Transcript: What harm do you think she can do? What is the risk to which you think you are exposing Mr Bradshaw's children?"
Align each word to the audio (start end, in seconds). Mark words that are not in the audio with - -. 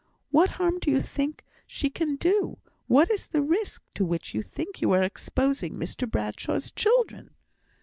What 0.31 0.49
harm 0.57 0.79
do 0.79 0.89
you 0.89 0.99
think 0.99 1.45
she 1.67 1.91
can 1.91 2.15
do? 2.15 2.57
What 2.87 3.11
is 3.11 3.27
the 3.27 3.43
risk 3.43 3.83
to 3.93 4.03
which 4.03 4.33
you 4.33 4.41
think 4.41 4.81
you 4.81 4.91
are 4.93 5.03
exposing 5.03 5.75
Mr 5.75 6.09
Bradshaw's 6.09 6.71
children?" 6.71 7.35